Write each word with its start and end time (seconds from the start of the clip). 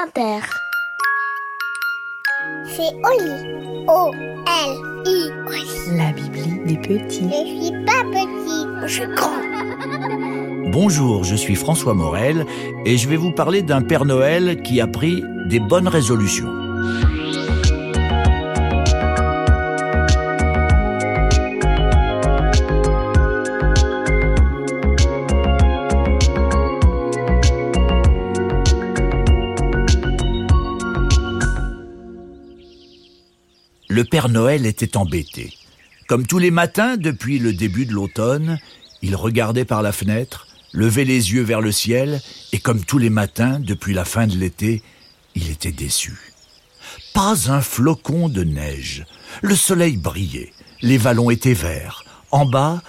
Inter. 0.00 0.46
C'est 2.66 2.94
Oli. 3.04 3.84
O-L-I. 3.88 5.30
La 5.96 6.12
Bibli 6.12 6.60
des 6.66 6.76
petits. 6.76 7.28
Je 7.28 7.64
suis 7.64 7.84
pas 7.84 8.04
petit, 8.12 8.86
je 8.86 8.92
suis 8.92 9.06
grand. 9.16 10.70
Bonjour, 10.70 11.24
je 11.24 11.34
suis 11.34 11.56
François 11.56 11.94
Morel 11.94 12.46
et 12.84 12.96
je 12.96 13.08
vais 13.08 13.16
vous 13.16 13.32
parler 13.32 13.62
d'un 13.62 13.82
Père 13.82 14.04
Noël 14.04 14.62
qui 14.62 14.80
a 14.80 14.86
pris 14.86 15.24
des 15.46 15.58
bonnes 15.58 15.88
résolutions. 15.88 16.52
Le 33.98 34.04
Père 34.04 34.28
Noël 34.28 34.64
était 34.64 34.96
embêté. 34.96 35.52
Comme 36.06 36.24
tous 36.24 36.38
les 36.38 36.52
matins 36.52 36.96
depuis 36.96 37.40
le 37.40 37.52
début 37.52 37.84
de 37.84 37.92
l'automne, 37.92 38.60
il 39.02 39.16
regardait 39.16 39.64
par 39.64 39.82
la 39.82 39.90
fenêtre, 39.90 40.46
levait 40.72 41.04
les 41.04 41.32
yeux 41.32 41.42
vers 41.42 41.60
le 41.60 41.72
ciel, 41.72 42.20
et 42.52 42.60
comme 42.60 42.84
tous 42.84 42.98
les 42.98 43.10
matins 43.10 43.58
depuis 43.58 43.94
la 43.94 44.04
fin 44.04 44.28
de 44.28 44.36
l'été, 44.36 44.84
il 45.34 45.50
était 45.50 45.72
déçu. 45.72 46.16
Pas 47.12 47.50
un 47.50 47.60
flocon 47.60 48.28
de 48.28 48.44
neige. 48.44 49.04
Le 49.42 49.56
soleil 49.56 49.96
brillait, 49.96 50.52
les 50.80 50.96
vallons 50.96 51.30
étaient 51.30 51.52
verts. 51.52 52.04
En 52.30 52.46
bas 52.46 52.80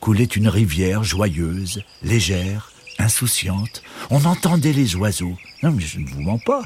coulait 0.00 0.24
une 0.24 0.48
rivière 0.48 1.02
joyeuse, 1.02 1.82
légère, 2.02 2.72
insouciante. 2.98 3.82
On 4.10 4.22
entendait 4.26 4.74
les 4.74 4.96
oiseaux. 4.96 5.38
Non, 5.62 5.70
mais 5.70 5.86
je 5.86 5.98
ne 5.98 6.10
vous 6.10 6.20
mens 6.20 6.38
pas. 6.38 6.60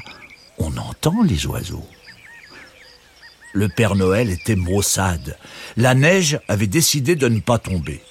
On 0.57 0.75
entend 0.75 1.23
les 1.23 1.45
oiseaux. 1.45 1.87
Le 3.53 3.69
Père 3.69 3.95
Noël 3.95 4.31
était 4.31 4.55
maussade. 4.55 5.37
La 5.77 5.93
neige 5.93 6.39
avait 6.47 6.67
décidé 6.67 7.15
de 7.15 7.27
ne 7.27 7.39
pas 7.39 7.59
tomber. 7.59 8.01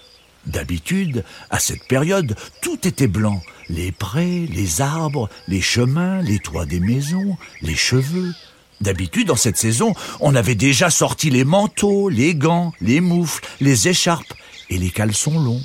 D'habitude, 0.47 1.25
à 1.51 1.59
cette 1.59 1.87
période, 1.89 2.37
tout 2.63 2.87
était 2.87 3.09
blanc. 3.09 3.43
Les 3.69 3.91
prés, 3.91 4.47
les 4.47 4.81
arbres, 4.81 5.29
les 5.49 5.61
chemins, 5.61 6.23
les 6.23 6.39
toits 6.39 6.67
des 6.67 6.79
maisons, 6.79 7.37
les 7.61 7.75
cheveux. 7.75 8.33
D'habitude, 8.81 9.33
en 9.33 9.37
cette 9.37 9.57
saison, 9.57 9.95
on 10.21 10.37
avait 10.37 10.55
déjà 10.55 10.91
sorti 10.91 11.29
les 11.29 11.45
manteaux, 11.45 12.09
les 12.09 12.37
gants, 12.37 12.73
les 12.81 13.01
moufles, 13.01 13.45
les 13.61 13.89
écharpes 13.89 14.35
et 14.71 14.79
les 14.79 14.91
caleçons 14.91 15.41
longs. 15.41 15.63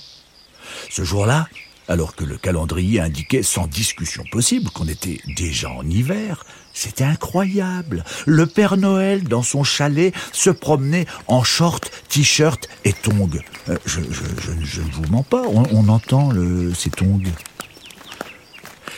Ce 0.89 1.03
jour-là, 1.03 1.47
alors 1.87 2.15
que 2.15 2.23
le 2.23 2.37
calendrier 2.37 2.99
indiquait 2.99 3.43
sans 3.43 3.67
discussion 3.67 4.23
possible 4.31 4.71
qu'on 4.71 4.87
était 4.87 5.19
déjà 5.35 5.69
en 5.69 5.87
hiver, 5.87 6.45
c'était 6.77 7.03
incroyable. 7.03 8.03
Le 8.27 8.45
Père 8.45 8.77
Noël, 8.77 9.23
dans 9.23 9.41
son 9.41 9.63
chalet, 9.63 10.13
se 10.31 10.51
promenait 10.51 11.07
en 11.25 11.43
short, 11.43 11.89
t-shirt 12.07 12.69
et 12.85 12.93
tongs. 12.93 13.41
Euh, 13.67 13.77
je, 13.87 13.99
ne 13.99 14.91
vous 14.91 15.07
mens 15.09 15.23
pas, 15.23 15.41
on, 15.47 15.89
entend 15.89 16.29
ces 16.75 16.91
tongs. 16.91 17.23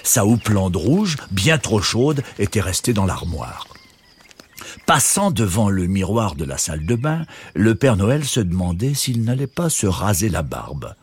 Sa 0.04 0.26
houppelande 0.26 0.76
rouge, 0.76 1.16
bien 1.32 1.58
trop 1.58 1.82
chaude, 1.82 2.22
était 2.38 2.60
restée 2.60 2.92
dans 2.92 3.06
l'armoire. 3.06 3.66
Passant 4.86 5.32
devant 5.32 5.70
le 5.70 5.88
miroir 5.88 6.36
de 6.36 6.44
la 6.44 6.58
salle 6.58 6.86
de 6.86 6.96
bain, 6.96 7.26
le 7.54 7.76
Père 7.76 7.96
Noël 7.96 8.26
se 8.26 8.42
demandait 8.42 8.94
s'il 8.94 9.24
n'allait 9.24 9.48
pas 9.48 9.70
se 9.70 9.88
raser 9.88 10.28
la 10.28 10.44
barbe. 10.44 10.96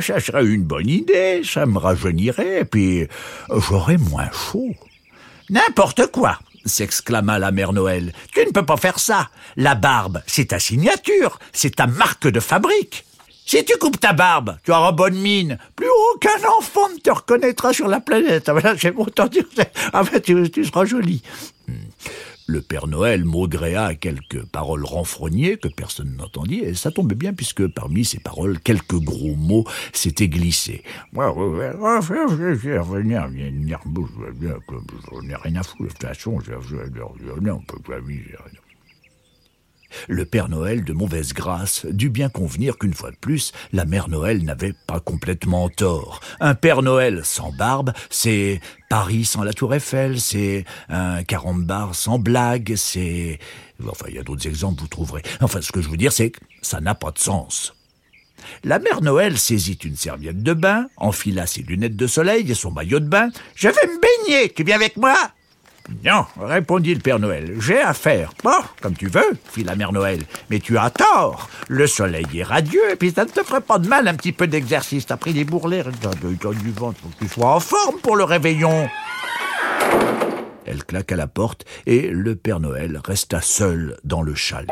Ça 0.00 0.20
serait 0.20 0.46
une 0.46 0.64
bonne 0.64 0.88
idée, 0.88 1.42
ça 1.44 1.66
me 1.66 1.76
rajeunirait, 1.76 2.64
puis 2.64 3.08
j'aurais 3.50 3.98
moins 3.98 4.30
chaud. 4.32 4.74
N'importe 5.50 6.06
quoi 6.06 6.38
s'exclama 6.64 7.38
la 7.38 7.50
mère 7.50 7.72
Noël. 7.72 8.12
Tu 8.32 8.40
ne 8.40 8.50
peux 8.50 8.64
pas 8.64 8.78
faire 8.78 8.98
ça. 8.98 9.28
La 9.56 9.74
barbe, 9.74 10.22
c'est 10.26 10.46
ta 10.46 10.58
signature, 10.58 11.38
c'est 11.52 11.76
ta 11.76 11.86
marque 11.86 12.26
de 12.26 12.40
fabrique. 12.40 13.04
Si 13.46 13.62
tu 13.64 13.76
coupes 13.76 14.00
ta 14.00 14.14
barbe, 14.14 14.56
tu 14.64 14.72
auras 14.72 14.92
bonne 14.92 15.16
mine. 15.16 15.58
Plus 15.76 15.88
aucun 16.14 16.48
enfant 16.58 16.88
ne 16.88 16.98
te 16.98 17.10
reconnaîtra 17.10 17.74
sur 17.74 17.88
la 17.88 18.00
planète. 18.00 18.48
Ah 19.92 20.02
j'ai 20.12 20.22
tu, 20.22 20.50
tu 20.50 20.64
seras 20.64 20.86
jolie. 20.86 21.22
Le 22.46 22.60
Père 22.60 22.86
Noël 22.86 23.24
maugréa 23.24 23.94
quelques 23.94 24.44
paroles 24.44 24.84
renfrognées 24.84 25.56
que 25.56 25.68
personne 25.68 26.14
n'entendit, 26.16 26.58
et 26.60 26.74
ça 26.74 26.90
tombait 26.90 27.14
bien 27.14 27.32
puisque 27.32 27.66
parmi 27.68 28.04
ces 28.04 28.18
paroles, 28.18 28.60
quelques 28.60 28.98
gros 28.98 29.34
mots 29.34 29.64
s'étaient 29.94 30.28
glissés. 30.28 30.82
Le 40.08 40.24
Père 40.24 40.48
Noël 40.48 40.84
de 40.84 40.92
mauvaise 40.92 41.32
grâce 41.32 41.86
dut 41.86 42.10
bien 42.10 42.28
convenir 42.28 42.78
qu'une 42.78 42.94
fois 42.94 43.10
de 43.10 43.16
plus, 43.16 43.52
la 43.72 43.84
Mère 43.84 44.08
Noël 44.08 44.44
n'avait 44.44 44.74
pas 44.86 45.00
complètement 45.00 45.68
tort. 45.68 46.20
Un 46.40 46.54
Père 46.54 46.82
Noël 46.82 47.22
sans 47.24 47.52
barbe, 47.52 47.92
c'est 48.10 48.60
Paris 48.90 49.24
sans 49.24 49.42
la 49.42 49.52
Tour 49.52 49.74
Eiffel, 49.74 50.20
c'est 50.20 50.64
un 50.88 51.22
carambar 51.24 51.94
sans 51.94 52.18
blague, 52.18 52.74
c'est... 52.76 53.38
Enfin, 53.86 54.06
il 54.08 54.14
y 54.14 54.18
a 54.18 54.22
d'autres 54.22 54.46
exemples, 54.46 54.80
vous 54.80 54.88
trouverez. 54.88 55.22
Enfin, 55.40 55.60
ce 55.60 55.72
que 55.72 55.82
je 55.82 55.88
veux 55.88 55.96
dire, 55.96 56.12
c'est 56.12 56.30
que 56.30 56.40
ça 56.62 56.80
n'a 56.80 56.94
pas 56.94 57.10
de 57.10 57.18
sens. 57.18 57.74
La 58.62 58.78
mère 58.78 59.00
Noël 59.00 59.38
saisit 59.38 59.78
une 59.84 59.96
serviette 59.96 60.42
de 60.42 60.52
bain, 60.52 60.86
enfila 60.96 61.46
ses 61.46 61.62
lunettes 61.62 61.96
de 61.96 62.06
soleil 62.06 62.50
et 62.50 62.54
son 62.54 62.70
maillot 62.70 63.00
de 63.00 63.08
bain. 63.08 63.30
Je 63.54 63.68
vais 63.68 63.86
me 63.86 64.00
baigner, 64.00 64.50
tu 64.50 64.64
viens 64.64 64.76
avec 64.76 64.96
moi 64.96 65.16
non, 66.02 66.24
répondit 66.40 66.94
le 66.94 67.00
Père 67.00 67.18
Noël, 67.18 67.56
j'ai 67.58 67.80
affaire. 67.80 68.32
Bon, 68.42 68.50
comme 68.80 68.94
tu 68.94 69.08
veux, 69.08 69.36
fit 69.50 69.64
la 69.64 69.76
Mère 69.76 69.92
Noël, 69.92 70.20
mais 70.48 70.58
tu 70.58 70.78
as 70.78 70.90
tort. 70.90 71.50
Le 71.68 71.86
soleil 71.86 72.26
est 72.34 72.42
radieux, 72.42 72.90
et 72.90 72.96
puis 72.96 73.10
ça 73.10 73.24
ne 73.24 73.30
te 73.30 73.42
ferait 73.42 73.60
pas 73.60 73.78
de 73.78 73.86
mal 73.86 74.08
un 74.08 74.14
petit 74.14 74.32
peu 74.32 74.46
d'exercice. 74.46 75.06
T'as 75.06 75.18
pris 75.18 75.34
des 75.34 75.44
bourrelets, 75.44 75.84
t'as 76.00 76.14
du 76.14 76.70
ventre, 76.70 77.00
faut 77.02 77.08
que 77.08 77.24
tu 77.24 77.28
sois 77.28 77.54
en 77.54 77.60
forme 77.60 77.98
pour 78.00 78.16
le 78.16 78.24
réveillon. 78.24 78.88
Elle 80.66 80.84
claqua 80.84 81.16
la 81.16 81.26
porte, 81.26 81.66
et 81.86 82.08
le 82.08 82.34
Père 82.34 82.60
Noël 82.60 83.00
resta 83.04 83.42
seul 83.42 83.98
dans 84.04 84.22
le 84.22 84.34
chalet. 84.34 84.70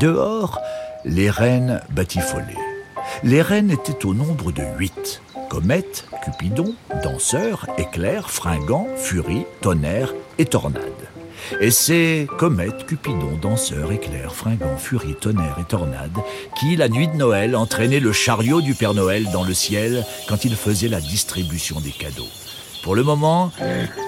Dehors, 0.00 0.60
les 1.04 1.30
reines 1.30 1.80
batifolaient. 1.90 2.56
Les 3.22 3.42
reines 3.42 3.70
étaient 3.70 4.04
au 4.04 4.14
nombre 4.14 4.50
de 4.50 4.62
huit. 4.76 5.22
Comète, 5.50 6.06
Cupidon, 6.22 6.76
Danseur, 7.02 7.66
Éclair, 7.76 8.30
Fringant, 8.30 8.86
Furie, 8.96 9.46
Tonnerre 9.60 10.14
et 10.38 10.44
Tornade. 10.44 10.84
Et 11.60 11.72
c'est 11.72 12.28
Comète, 12.38 12.86
Cupidon, 12.86 13.36
Danseur, 13.42 13.90
Éclair, 13.90 14.32
Fringant, 14.32 14.76
Furie, 14.76 15.16
Tonnerre 15.20 15.58
et 15.60 15.64
Tornade 15.64 16.16
qui, 16.56 16.76
la 16.76 16.88
nuit 16.88 17.08
de 17.08 17.16
Noël, 17.16 17.56
entraînaient 17.56 17.98
le 17.98 18.12
chariot 18.12 18.60
du 18.60 18.74
Père 18.74 18.94
Noël 18.94 19.28
dans 19.32 19.42
le 19.42 19.52
ciel 19.52 20.06
quand 20.28 20.44
il 20.44 20.54
faisait 20.54 20.86
la 20.86 21.00
distribution 21.00 21.80
des 21.80 21.90
cadeaux. 21.90 22.28
Pour 22.82 22.94
le 22.94 23.02
moment, 23.02 23.52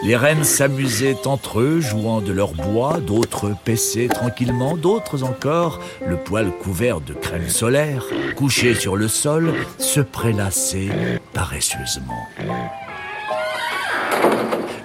les 0.03 0.17
reines 0.17 0.45
s'amusaient 0.45 1.27
entre 1.27 1.61
eux, 1.61 1.81
jouant 1.81 2.21
de 2.21 2.33
leur 2.33 2.53
bois, 2.53 3.01
d'autres 3.01 3.51
paissaient 3.65 4.09
tranquillement, 4.09 4.77
d'autres 4.77 5.25
encore, 5.25 5.81
le 6.07 6.17
poil 6.17 6.51
couvert 6.51 7.01
de 7.01 7.13
crème 7.13 7.49
solaire, 7.49 8.05
couchés 8.35 8.75
sur 8.75 8.97
le 8.97 9.09
sol, 9.09 9.53
se 9.79 10.01
prélassaient 10.01 11.21
paresseusement. 11.33 12.27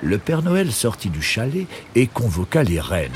Le 0.02 0.18
Père 0.18 0.42
Noël 0.42 0.72
sortit 0.72 1.10
du 1.10 1.22
chalet 1.22 1.68
et 1.96 2.08
convoqua 2.08 2.64
les 2.64 2.80
reines. 2.80 3.12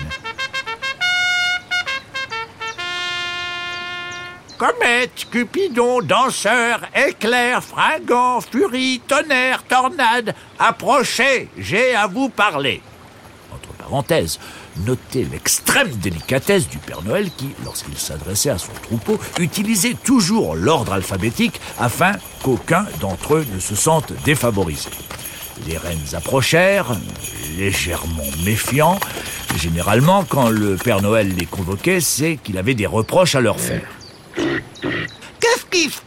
Comète, 4.61 5.25
Cupidon, 5.31 6.03
danseur, 6.03 6.81
éclair, 6.95 7.63
fringant, 7.63 8.41
furie, 8.41 9.01
tonnerre, 9.07 9.63
tornade, 9.63 10.35
approchez, 10.59 11.49
j'ai 11.57 11.95
à 11.95 12.05
vous 12.05 12.29
parler. 12.29 12.83
Entre 13.51 13.73
parenthèses, 13.73 14.39
notez 14.85 15.25
l'extrême 15.31 15.89
délicatesse 15.89 16.69
du 16.69 16.77
Père 16.77 17.01
Noël 17.01 17.31
qui, 17.35 17.49
lorsqu'il 17.65 17.97
s'adressait 17.97 18.51
à 18.51 18.59
son 18.59 18.71
troupeau, 18.83 19.19
utilisait 19.39 19.95
toujours 19.95 20.53
l'ordre 20.53 20.93
alphabétique 20.93 21.59
afin 21.79 22.11
qu'aucun 22.43 22.85
d'entre 22.99 23.37
eux 23.37 23.47
ne 23.51 23.59
se 23.59 23.73
sente 23.73 24.13
défavorisé. 24.25 24.91
Les 25.67 25.79
reines 25.79 26.13
approchèrent, 26.13 26.95
légèrement 27.57 28.29
méfiants. 28.45 28.99
Généralement, 29.57 30.23
quand 30.23 30.49
le 30.49 30.75
Père 30.75 31.01
Noël 31.01 31.33
les 31.35 31.47
convoquait, 31.47 31.99
c'est 31.99 32.37
qu'il 32.37 32.59
avait 32.59 32.75
des 32.75 32.85
reproches 32.85 33.33
à 33.33 33.41
leur 33.41 33.59
faire. 33.59 33.87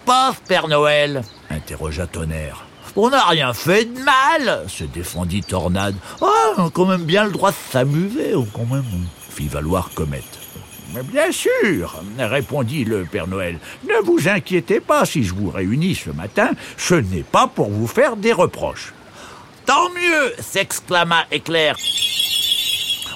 Passe, 0.07 0.37
Père 0.47 0.69
Noël 0.69 1.23
interrogea 1.51 2.07
Tonnerre. 2.07 2.65
On 2.97 3.11
n'a 3.11 3.25
rien 3.25 3.53
fait 3.53 3.87
de 3.87 4.01
mal, 4.01 4.65
se 4.69 4.85
défendit 4.85 5.43
Tornade. 5.43 5.97
Oh, 6.21 6.31
on 6.57 6.67
a 6.67 6.71
quand 6.71 6.87
même 6.87 7.05
bien 7.05 7.25
le 7.25 7.33
droit 7.33 7.51
de 7.51 7.57
s'amuser, 7.73 8.35
oh, 8.35 8.47
quand 8.53 8.67
même, 8.67 8.85
fit 9.31 9.49
valoir 9.49 9.91
Comète. 9.95 10.23
Bien 11.05 11.33
sûr, 11.33 12.03
répondit 12.19 12.85
le 12.85 13.05
Père 13.05 13.27
Noël. 13.27 13.59
Ne 13.89 14.01
vous 14.05 14.29
inquiétez 14.29 14.79
pas 14.79 15.05
si 15.05 15.25
je 15.25 15.35
vous 15.35 15.51
réunis 15.51 15.97
ce 15.97 16.11
matin, 16.11 16.51
ce 16.77 16.95
n'est 16.95 17.25
pas 17.25 17.49
pour 17.49 17.69
vous 17.69 17.89
faire 17.89 18.17
des 18.17 18.33
reproches. 18.33 18.93
Tant 19.67 19.89
mieux 19.91 20.33
s'exclama 20.39 21.25
Éclair. 21.33 21.77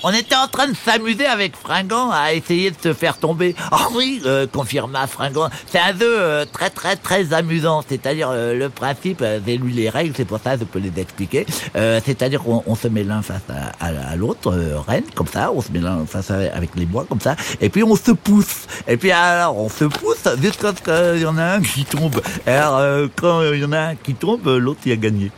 On 0.05 0.11
était 0.11 0.37
en 0.37 0.47
train 0.47 0.69
de 0.69 0.77
s'amuser 0.77 1.27
avec 1.27 1.57
Fringant 1.57 2.11
à 2.11 2.33
essayer 2.33 2.71
de 2.71 2.77
se 2.81 2.93
faire 2.93 3.19
tomber. 3.19 3.55
Ah 3.73 3.89
oui, 3.95 4.23
euh, 4.27 4.47
confirma 4.47 5.07
Fringant. 5.07 5.49
C'est 5.67 5.81
un 5.81 5.93
jeu 5.93 6.03
euh, 6.03 6.45
très 6.45 6.71
très 6.71 6.97
très 6.97 7.33
amusant. 7.33 7.83
C'est-à-dire 7.89 8.31
euh, 8.31 8.55
le 8.55 8.69
principe, 8.69 9.25
c'est 9.45 9.57
lui 9.57 9.73
les 9.73 9.91
règles, 9.91 10.15
c'est 10.17 10.25
pour 10.25 10.39
ça 10.39 10.55
que 10.55 10.61
je 10.61 10.65
peux 10.65 10.79
les 10.79 10.93
expliquer. 11.01 11.47
C'est-à-dire 11.75 12.43
qu'on 12.43 12.63
on 12.67 12.75
se 12.75 12.89
met 12.89 13.05
l'un 13.05 13.23
face 13.23 13.43
à, 13.81 14.17
l'autre, 14.17 14.53
reine, 14.87 15.05
comme 15.15 15.27
ça, 15.27 15.51
on 15.53 15.61
se 15.61 15.73
met 15.73 15.81
l'un 15.81 16.07
face 16.07 16.31
avec 16.31 16.71
les 16.77 16.87
bois, 16.87 17.05
comme 17.09 17.21
ça, 17.21 17.37
et 17.61 17.69
puis 17.69 17.83
on 17.83 17.97
se 17.97 18.13
pousse. 18.13 18.67
Et 18.87 18.97
puis 18.97 19.11
alors, 19.11 19.57
on 19.57 19.69
se 19.69 19.85
pousse 19.85 20.29
jusqu'à 20.41 20.73
ce 20.75 20.83
qu'il 20.83 21.23
y 21.23 21.27
en 21.27 21.39
a 21.39 21.57
un 21.57 21.63
qui 21.63 21.85
tombe. 21.85 22.21
Alors, 22.47 23.09
quand 23.17 23.43
il 23.53 23.61
y 23.61 23.65
en 23.65 23.73
a 23.73 23.81
un 23.81 23.95
qui 23.97 24.15
tombe, 24.15 24.47
l'autre 24.47 24.81
il 24.87 24.93
a 24.93 24.97
gagné. 24.97 25.31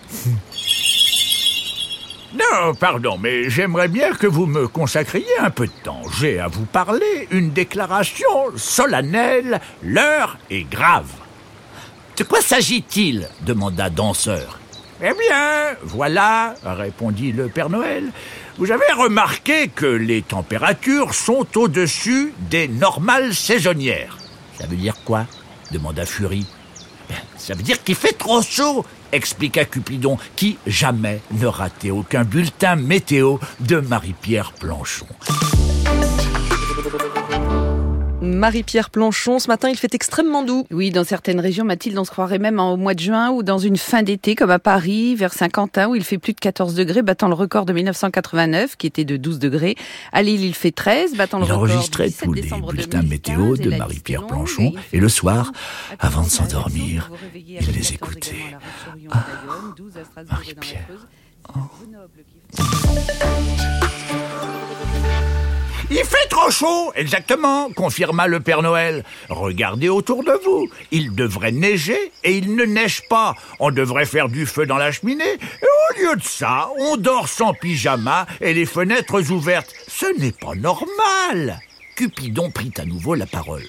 Non, 2.52 2.74
pardon, 2.74 3.16
mais 3.18 3.48
j'aimerais 3.50 3.88
bien 3.88 4.12
que 4.12 4.26
vous 4.26 4.46
me 4.46 4.66
consacriez 4.66 5.38
un 5.40 5.50
peu 5.50 5.66
de 5.66 5.72
temps. 5.84 6.02
J'ai 6.18 6.40
à 6.40 6.48
vous 6.48 6.64
parler 6.64 7.28
une 7.30 7.50
déclaration 7.50 8.28
solennelle, 8.56 9.60
l'heure 9.82 10.38
est 10.50 10.68
grave. 10.68 11.10
De 12.16 12.24
quoi 12.24 12.40
s'agit-il? 12.40 13.28
demanda 13.42 13.88
Danseur. 13.88 14.58
Eh 15.02 15.12
bien, 15.28 15.76
voilà, 15.84 16.54
répondit 16.64 17.32
le 17.32 17.48
Père 17.48 17.70
Noël. 17.70 18.10
Vous 18.58 18.70
avez 18.70 18.92
remarqué 18.94 19.68
que 19.68 19.86
les 19.86 20.20
températures 20.20 21.14
sont 21.14 21.46
au-dessus 21.56 22.34
des 22.50 22.68
normales 22.68 23.34
saisonnières. 23.34 24.18
Ça 24.58 24.66
veut 24.66 24.76
dire 24.76 24.96
quoi? 25.04 25.24
demanda 25.70 26.04
Furie. 26.04 26.46
Ben, 27.08 27.16
Ça 27.38 27.54
veut 27.54 27.62
dire 27.62 27.82
qu'il 27.82 27.94
fait 27.94 28.12
trop 28.12 28.42
chaud, 28.42 28.84
expliqua 29.12 29.64
Cupidon, 29.64 30.18
qui 30.36 30.58
jamais 30.66 31.20
ne 31.32 31.46
ratait 31.46 31.90
aucun 31.90 32.24
bulletin 32.24 32.76
météo 32.76 33.38
de 33.60 33.76
Marie-Pierre 33.80 34.52
Planchon. 34.52 35.06
Marie-Pierre 38.40 38.88
Planchon, 38.88 39.38
ce 39.38 39.48
matin, 39.48 39.68
il 39.68 39.76
fait 39.76 39.94
extrêmement 39.94 40.42
doux. 40.42 40.66
Oui, 40.70 40.90
dans 40.90 41.04
certaines 41.04 41.40
régions, 41.40 41.66
Mathilde, 41.66 41.98
on 41.98 42.04
se 42.06 42.10
croirait 42.10 42.38
même 42.38 42.58
au 42.58 42.78
mois 42.78 42.94
de 42.94 43.00
juin 43.00 43.30
ou 43.30 43.42
dans 43.42 43.58
une 43.58 43.76
fin 43.76 44.02
d'été, 44.02 44.34
comme 44.34 44.50
à 44.50 44.58
Paris, 44.58 45.14
vers 45.14 45.34
Saint-Quentin, 45.34 45.90
où 45.90 45.94
il 45.94 46.02
fait 46.02 46.16
plus 46.16 46.32
de 46.32 46.40
14 46.40 46.74
degrés, 46.74 47.02
battant 47.02 47.28
le 47.28 47.34
record 47.34 47.66
de 47.66 47.74
1989, 47.74 48.76
qui 48.76 48.86
était 48.86 49.04
de 49.04 49.18
12 49.18 49.40
degrés. 49.40 49.76
À 50.10 50.22
Lille, 50.22 50.42
il 50.42 50.54
fait 50.54 50.70
13, 50.70 51.16
battant 51.16 51.38
le 51.38 51.44
Il 51.44 51.52
record 51.52 51.70
enregistrait 51.70 52.04
du 52.04 52.12
17 52.12 52.24
tous 52.24 52.32
les 52.32 52.40
bulletins 52.40 53.02
2015, 53.02 53.10
météo 53.10 53.56
de 53.58 53.72
et 53.72 53.76
Marie-Pierre 53.76 54.26
Planchon, 54.26 54.72
il 54.74 54.96
et 54.96 55.00
le 55.00 55.10
soir, 55.10 55.52
30, 55.98 55.98
avant 55.98 56.22
de 56.22 56.30
s'endormir, 56.30 57.10
il 57.34 57.58
les 57.58 57.92
14 57.92 57.92
écoutait. 57.92 58.36
Ah, 59.10 59.18
à 59.18 59.20
Bayonne, 59.20 59.74
12 59.76 59.98
à 59.98 60.04
Strasbourg 60.04 60.38
et 60.48 60.54
dans 60.54 60.60
la 60.62 60.64
Marie-Pierre. 60.64 60.86
Creuse. 60.86 61.06
Il 65.92 66.04
fait 66.04 66.28
trop 66.28 66.50
chaud, 66.52 66.92
exactement, 66.94 67.68
confirma 67.72 68.28
le 68.28 68.38
Père 68.38 68.62
Noël. 68.62 69.04
Regardez 69.28 69.88
autour 69.88 70.22
de 70.22 70.32
vous. 70.44 70.68
Il 70.92 71.16
devrait 71.16 71.50
neiger 71.50 72.12
et 72.22 72.36
il 72.36 72.54
ne 72.54 72.64
neige 72.64 73.02
pas. 73.08 73.34
On 73.58 73.72
devrait 73.72 74.06
faire 74.06 74.28
du 74.28 74.46
feu 74.46 74.66
dans 74.66 74.76
la 74.76 74.92
cheminée. 74.92 75.24
Et 75.24 76.00
au 76.00 76.00
lieu 76.00 76.16
de 76.16 76.22
ça, 76.22 76.70
on 76.78 76.96
dort 76.96 77.28
sans 77.28 77.54
pyjama 77.54 78.26
et 78.40 78.54
les 78.54 78.66
fenêtres 78.66 79.32
ouvertes. 79.32 79.74
Ce 79.88 80.06
n'est 80.20 80.30
pas 80.30 80.54
normal. 80.54 81.58
Cupidon 81.96 82.52
prit 82.52 82.72
à 82.78 82.84
nouveau 82.84 83.16
la 83.16 83.26
parole. 83.26 83.66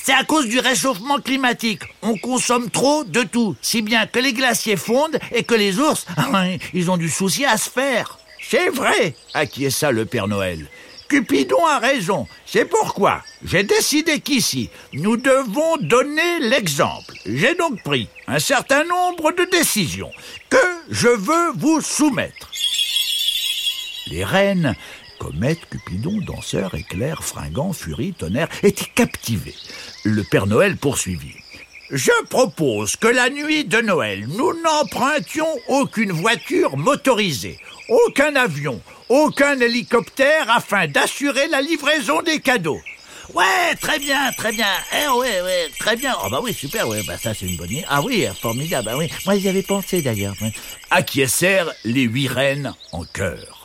C'est 0.00 0.14
à 0.14 0.22
cause 0.22 0.46
du 0.46 0.60
réchauffement 0.60 1.18
climatique. 1.18 1.82
On 2.02 2.16
consomme 2.16 2.70
trop 2.70 3.02
de 3.02 3.22
tout, 3.22 3.56
si 3.60 3.82
bien 3.82 4.06
que 4.06 4.20
les 4.20 4.32
glaciers 4.32 4.76
fondent 4.76 5.18
et 5.32 5.42
que 5.42 5.54
les 5.54 5.80
ours, 5.80 6.06
ils 6.74 6.90
ont 6.92 6.96
du 6.96 7.08
souci 7.08 7.44
à 7.44 7.56
se 7.56 7.68
faire. 7.68 8.20
C'est 8.40 8.70
vrai, 8.70 9.14
acquiesça 9.34 9.90
le 9.90 10.06
Père 10.06 10.28
Noël. 10.28 10.68
Cupidon 11.10 11.66
a 11.66 11.80
raison. 11.80 12.28
C'est 12.46 12.66
pourquoi 12.66 13.24
j'ai 13.44 13.64
décidé 13.64 14.20
qu'ici, 14.20 14.70
nous 14.92 15.16
devons 15.16 15.76
donner 15.78 16.38
l'exemple. 16.38 17.12
J'ai 17.26 17.56
donc 17.56 17.82
pris 17.82 18.08
un 18.28 18.38
certain 18.38 18.84
nombre 18.84 19.32
de 19.32 19.44
décisions 19.50 20.12
que 20.48 20.56
je 20.88 21.08
veux 21.08 21.50
vous 21.56 21.80
soumettre. 21.80 22.52
Les 24.06 24.22
reines, 24.22 24.76
Comète, 25.18 25.58
Cupidon, 25.68 26.16
Danseur, 26.24 26.76
Éclair, 26.76 27.24
Fringant, 27.24 27.72
Furie, 27.72 28.14
Tonnerre, 28.16 28.48
étaient 28.62 28.92
captivées. 28.94 29.56
Le 30.04 30.22
Père 30.22 30.46
Noël 30.46 30.76
poursuivit. 30.76 31.34
Je 31.90 32.12
propose 32.28 32.94
que 32.94 33.08
la 33.08 33.30
nuit 33.30 33.64
de 33.64 33.80
Noël, 33.80 34.28
nous 34.28 34.52
n'empruntions 34.62 35.58
aucune 35.66 36.12
voiture 36.12 36.76
motorisée, 36.76 37.58
aucun 37.88 38.36
avion, 38.36 38.80
aucun 39.10 39.60
hélicoptère 39.60 40.48
afin 40.48 40.86
d'assurer 40.86 41.48
la 41.48 41.60
livraison 41.60 42.22
des 42.22 42.38
cadeaux. 42.40 42.80
Ouais, 43.34 43.74
très 43.80 43.98
bien, 43.98 44.32
très 44.32 44.52
bien. 44.52 44.66
Eh 44.92 45.08
ouais, 45.08 45.42
ouais, 45.42 45.68
très 45.78 45.96
bien. 45.96 46.16
Oh 46.24 46.28
bah 46.30 46.40
oui, 46.42 46.54
super, 46.54 46.88
ouais, 46.88 47.02
bah 47.06 47.18
ça 47.18 47.34
c'est 47.34 47.46
une 47.46 47.56
bonne 47.56 47.70
idée. 47.70 47.84
Ah 47.88 48.02
oui, 48.02 48.26
formidable, 48.40 48.86
bah 48.86 48.96
oui. 48.96 49.08
Moi 49.26 49.36
j'y 49.36 49.48
avais 49.48 49.62
pensé 49.62 50.00
d'ailleurs. 50.00 50.34
Acquiescèrent 50.90 51.72
les 51.84 52.02
huit 52.02 52.28
reines 52.28 52.72
en 52.92 53.04
chœur. 53.04 53.59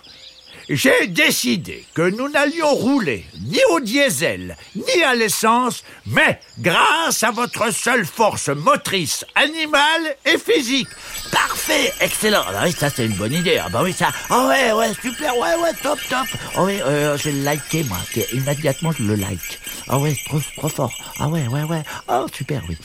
J'ai 0.67 1.07
décidé 1.07 1.85
que 1.93 2.09
nous 2.09 2.27
n'allions 2.27 2.73
rouler 2.73 3.23
ni 3.47 3.59
au 3.69 3.79
diesel 3.79 4.57
ni 4.75 5.03
à 5.03 5.13
l'essence, 5.13 5.83
mais 6.07 6.39
grâce 6.59 7.21
à 7.21 7.29
votre 7.29 7.71
seule 7.71 8.05
force 8.05 8.49
motrice, 8.49 9.25
animale 9.35 10.15
et 10.25 10.39
physique. 10.39 10.87
Parfait, 11.31 11.93
excellent. 12.01 12.43
Ah 12.47 12.63
oui, 12.63 12.71
ça 12.71 12.89
c'est 12.89 13.05
une 13.05 13.13
bonne 13.13 13.33
idée. 13.33 13.59
Ah 13.63 13.69
bah 13.69 13.81
oui, 13.83 13.93
ça. 13.93 14.09
Ah 14.29 14.47
ouais, 14.47 14.71
ouais, 14.71 14.91
super, 14.99 15.37
ouais, 15.37 15.55
ouais, 15.61 15.73
top, 15.83 15.99
top. 16.09 16.27
Ah 16.55 16.63
oui, 16.63 16.81
euh, 16.81 17.15
je 17.15 17.25
vais 17.25 17.31
le 17.33 17.43
liker 17.43 17.83
moi. 17.83 17.99
Immédiatement 18.33 18.91
je 18.91 19.03
le 19.03 19.15
like. 19.15 19.59
Ah 19.87 19.99
ouais, 19.99 20.17
trop, 20.25 20.39
trop 20.57 20.69
fort. 20.69 20.93
Ah 21.19 21.27
ouais, 21.27 21.47
ouais, 21.47 21.63
ouais. 21.63 21.83
Oh 22.07 22.25
super, 22.33 22.63
oui. 22.67 22.77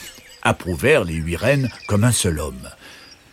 Approuvèrent 0.43 1.03
les 1.03 1.15
huit 1.15 1.35
reines 1.35 1.69
comme 1.87 2.03
un 2.03 2.11
seul 2.11 2.39
homme. 2.39 2.69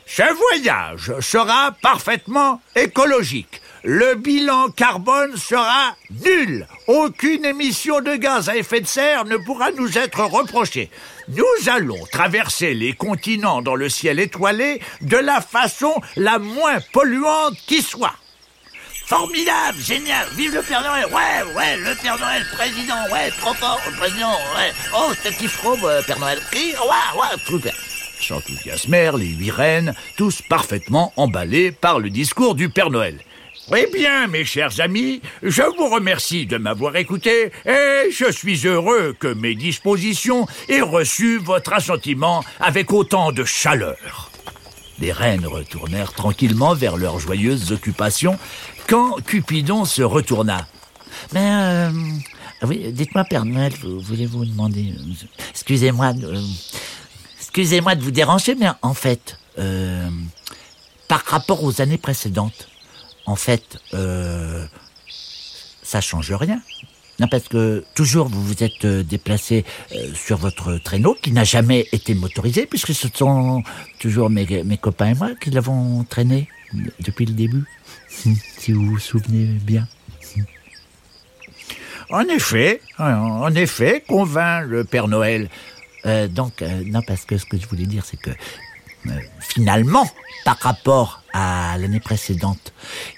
Ce 0.07 0.23
voyage 0.23 1.13
sera 1.21 1.73
parfaitement 1.83 2.63
écologique. 2.75 3.61
Le 3.85 4.17
bilan 4.17 4.71
carbone 4.71 5.37
sera 5.37 5.95
nul. 6.25 6.67
Aucune 6.89 7.45
émission 7.45 8.01
de 8.01 8.17
gaz 8.17 8.49
à 8.49 8.57
effet 8.57 8.81
de 8.81 8.87
serre 8.87 9.25
ne 9.25 9.37
pourra 9.37 9.71
nous 9.71 9.97
être 9.97 10.25
reprochée. 10.25 10.91
Nous 11.29 11.69
allons 11.69 12.05
traverser 12.11 12.75
les 12.75 12.93
continents 12.93 13.63
dans 13.63 13.77
le 13.77 13.89
ciel 13.89 14.19
étoilé 14.19 14.81
de 15.01 15.17
la 15.17 15.41
façon 15.41 15.95
la 16.17 16.39
moins 16.39 16.79
polluante 16.93 17.57
qui 17.67 17.83
soit. 17.83 18.15
Formidable, 19.07 19.79
génial, 19.79 20.27
vive 20.37 20.55
le 20.55 20.61
Père 20.61 20.83
Noël, 20.83 21.07
ouais, 21.07 21.55
ouais, 21.57 21.77
le 21.79 21.95
Père 21.95 22.19
Noël, 22.19 22.45
président, 22.53 23.09
ouais, 23.11 23.31
trop 23.41 23.55
fort, 23.55 23.81
président, 23.97 24.33
ouais, 24.55 24.71
oh, 24.95 25.13
c'est 25.23 25.35
petit 25.35 25.49
frobe, 25.49 25.83
euh, 25.85 26.03
Père 26.03 26.19
Noël, 26.19 26.39
qui, 26.53 26.73
ouais, 26.73 27.19
ouais, 27.19 27.39
super. 27.47 27.73
S'enthousiasmèrent 28.21 29.17
les 29.17 29.29
huit 29.29 29.51
reines, 29.51 29.95
tous 30.19 30.43
parfaitement 30.43 31.15
emballés 31.17 31.73
par 31.73 32.01
le 32.01 32.11
discours 32.11 32.55
du 32.55 32.69
Père 32.69 32.91
Noël. 32.91 33.19
Eh 33.77 33.87
bien, 33.93 34.27
mes 34.29 34.45
chers 34.45 34.81
amis, 34.81 35.21
je 35.43 35.63
vous 35.77 35.89
remercie 35.89 36.47
de 36.47 36.57
m'avoir 36.57 36.97
écouté 36.97 37.53
et 37.67 38.11
je 38.11 38.31
suis 38.33 38.67
heureux 38.67 39.15
que 39.19 39.29
mes 39.29 39.55
dispositions 39.55 40.47
aient 40.69 40.81
reçu 40.81 41.39
votre 41.39 41.75
assentiment 41.75 42.43
avec 42.61 42.93
autant 42.93 43.31
de 43.31 43.45
chaleur. 43.45 44.31
Les 45.01 45.13
reines 45.13 45.47
retournèrent 45.47 46.13
tranquillement 46.13 46.75
vers 46.75 46.97
leurs 46.97 47.19
joyeuses 47.21 47.71
occupations 47.73 48.39
quand 48.89 49.17
Cupidon 49.25 49.85
se 49.85 50.03
retourna. 50.03 50.67
Mais, 51.35 51.41
euh, 51.51 51.91
oui, 52.63 52.91
dites-moi, 52.93 53.25
Père 53.25 53.45
Noël, 53.45 53.73
vous- 53.83 54.01
voulez-vous 54.01 54.47
demander... 54.47 54.95
euh, 54.99 55.27
Excusez-moi, 55.51 56.15
excusez-moi 57.39 57.95
de 57.97 58.03
vous 58.03 58.11
déranger, 58.13 58.55
mais 58.55 58.69
en 58.83 58.95
fait, 58.95 59.39
euh, 59.59 60.09
par 61.07 61.23
rapport 61.27 61.63
aux 61.65 61.81
années 61.83 61.99
précédentes, 61.99 62.69
en 63.29 63.37
fait, 63.37 63.77
euh, 63.93 64.65
ça 65.83 66.01
change 66.01 66.33
rien. 66.33 66.63
Non, 67.21 67.29
parce 67.29 67.47
que 67.49 67.85
toujours 67.95 68.29
vous 68.29 68.43
vous 68.43 68.63
êtes 68.63 68.85
euh, 68.87 69.03
déplacé 69.03 69.67
euh, 69.93 70.15
sur 70.15 70.39
votre 70.39 70.79
traîneau 70.79 71.15
qui 71.21 71.33
n'a 71.33 71.45
jamais 71.45 71.87
été 71.93 72.15
motorisé, 72.15 72.65
puisque 72.65 72.95
ce 72.95 73.09
sont 73.13 73.63
toujours 73.99 74.31
mes, 74.31 74.65
mes 74.65 74.79
copains 74.79 75.11
et 75.11 75.15
moi 75.15 75.31
qui 75.39 75.51
l'avons 75.51 76.05
traîné 76.05 76.49
depuis 77.01 77.27
le 77.27 77.35
début. 77.35 77.65
Si 78.59 78.73
vous 78.73 78.85
vous 78.87 78.99
souvenez 78.99 79.45
bien. 79.45 79.87
En 82.11 82.23
effet, 82.23 82.81
en 82.99 83.55
effet, 83.55 84.03
convainc 84.09 84.67
le 84.67 84.85
Père 84.85 85.09
Noël. 85.09 85.49
Euh, 86.07 86.27
donc, 86.27 86.63
non, 86.87 87.03
parce 87.07 87.25
que 87.25 87.37
ce 87.39 87.45
que 87.45 87.57
je 87.59 87.67
voulais 87.67 87.87
dire, 87.87 88.05
c'est 88.05 88.17
que 88.17 88.31
finalement, 89.41 90.07
par 90.45 90.59
rapport 90.59 91.23
à 91.33 91.77
l'année 91.79 92.01
précédente 92.01 92.73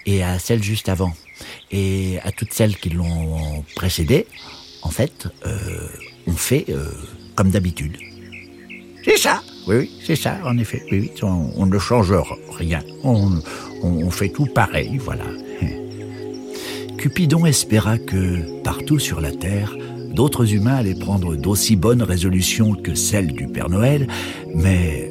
et 0.06 0.23
à 0.23 0.38
celle 0.38 0.62
juste 0.62 0.88
avant, 0.88 1.12
et 1.70 2.18
à 2.25 2.32
toutes 2.32 2.52
celles 2.52 2.76
qui 2.76 2.90
l'ont 2.90 3.64
précédée, 3.76 4.26
en 4.82 4.90
fait, 4.90 5.28
euh, 5.47 5.88
on 6.26 6.32
fait 6.32 6.66
euh, 6.68 6.90
comme 7.35 7.50
d'habitude. 7.50 7.97
C'est 9.04 9.16
ça, 9.16 9.42
oui, 9.66 9.76
oui, 9.76 9.90
c'est 10.04 10.16
ça, 10.16 10.38
en 10.44 10.59
effet, 10.59 10.82
oui, 10.90 11.00
oui, 11.00 11.11
on, 11.23 11.52
on 11.56 11.66
ne 11.66 11.78
change 11.78 12.12
rien. 12.52 12.82
On, 13.02 13.40
on 13.82 14.11
fait 14.11 14.28
tout 14.28 14.47
pareil, 14.47 14.99
voilà. 14.99 15.25
Cupidon 16.99 17.47
espéra 17.47 17.97
que, 17.97 18.61
partout 18.62 18.99
sur 18.99 19.23
la 19.23 19.32
Terre, 19.32 19.75
d'autres 20.12 20.52
humains 20.52 20.76
allaient 20.76 20.94
prendre 20.94 21.35
d'aussi 21.35 21.75
bonnes 21.76 22.02
résolutions 22.02 22.75
que 22.75 22.94
celles 22.94 23.32
du 23.32 23.47
Père 23.47 23.70
Noël, 23.70 24.06
mais 24.54 25.11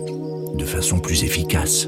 de 0.56 0.66
façon 0.66 1.00
plus 1.00 1.24
efficace. 1.24 1.88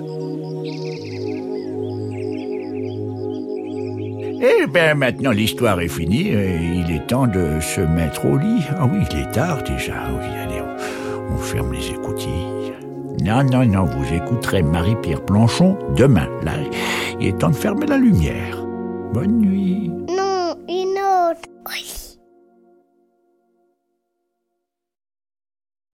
Eh 4.44 4.66
bien, 4.68 4.96
maintenant 4.96 5.32
l'histoire 5.32 5.80
est 5.82 5.88
finie 5.88 6.30
et 6.30 6.56
il 6.56 6.96
est 6.96 7.06
temps 7.08 7.28
de 7.28 7.60
se 7.60 7.82
mettre 7.82 8.26
au 8.26 8.38
lit. 8.38 8.64
Ah 8.78 8.88
oui, 8.92 9.00
il 9.12 9.20
est 9.20 9.32
tard 9.32 9.62
déjà. 9.64 9.94
Oui, 10.10 10.26
allez, 10.44 10.62
on, 11.32 11.38
ferme 11.38 11.74
les 11.74 11.90
écoutilles. 11.92 12.74
Non, 13.24 13.44
non, 13.44 13.66
non, 13.66 13.86
vous 13.86 14.16
écouterez 14.16 14.64
Marie-Pierre 14.64 15.24
Planchon 15.24 15.78
demain. 15.96 16.28
Là, 16.44 16.54
il 17.20 17.28
est 17.28 17.38
temps 17.38 17.50
de 17.50 17.56
fermer 17.56 17.86
la 17.86 17.98
lumière. 17.98 18.66
Bonne 19.14 19.42
nuit. 19.42 19.90
Non, 20.10 20.56
une 20.68 20.98
autre. 20.98 22.01